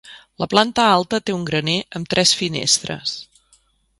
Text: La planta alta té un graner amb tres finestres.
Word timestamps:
La 0.43 0.45
planta 0.53 0.85
alta 0.93 1.19
té 1.27 1.35
un 1.39 1.43
graner 1.51 1.77
amb 1.99 2.09
tres 2.13 2.33
finestres. 2.39 3.15